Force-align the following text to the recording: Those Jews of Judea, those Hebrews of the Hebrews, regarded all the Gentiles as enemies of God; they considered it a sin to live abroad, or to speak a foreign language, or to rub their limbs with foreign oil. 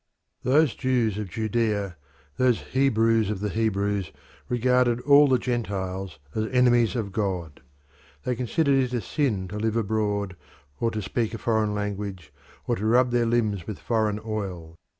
Those 0.41 0.73
Jews 0.73 1.19
of 1.19 1.29
Judea, 1.29 1.95
those 2.37 2.61
Hebrews 2.71 3.29
of 3.29 3.39
the 3.39 3.49
Hebrews, 3.49 4.11
regarded 4.49 4.99
all 5.01 5.27
the 5.27 5.37
Gentiles 5.37 6.17
as 6.33 6.47
enemies 6.47 6.95
of 6.95 7.11
God; 7.11 7.61
they 8.23 8.35
considered 8.35 8.79
it 8.83 8.93
a 8.95 9.01
sin 9.01 9.47
to 9.49 9.59
live 9.59 9.75
abroad, 9.77 10.35
or 10.79 10.89
to 10.89 11.03
speak 11.03 11.35
a 11.35 11.37
foreign 11.37 11.75
language, 11.75 12.33
or 12.65 12.75
to 12.77 12.85
rub 12.87 13.11
their 13.11 13.27
limbs 13.27 13.67
with 13.67 13.77
foreign 13.77 14.19
oil. 14.25 14.75